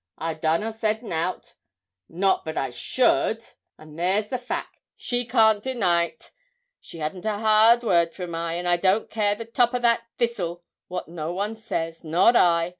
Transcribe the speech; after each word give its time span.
'I 0.17 0.33
done 0.33 0.63
or 0.63 0.71
said 0.71 1.03
nout 1.03 1.53
not 2.09 2.43
but 2.43 2.57
I 2.57 2.71
should, 2.71 3.45
and 3.77 3.99
there's 3.99 4.31
the 4.31 4.39
fack 4.39 4.81
she 4.97 5.25
can't 5.27 5.61
deny't; 5.61 6.31
she 6.79 6.97
hadn't 6.97 7.23
a 7.25 7.37
hard 7.37 7.83
word 7.83 8.11
from 8.11 8.33
I; 8.33 8.53
and 8.53 8.67
I 8.67 8.77
don't 8.77 9.11
care 9.11 9.35
the 9.35 9.45
top 9.45 9.75
o' 9.75 9.79
that 9.81 10.07
thistle 10.17 10.63
what 10.87 11.07
no 11.07 11.31
one 11.33 11.55
says 11.55 12.03
not 12.03 12.35
I. 12.35 12.69